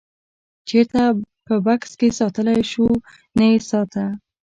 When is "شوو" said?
2.71-2.89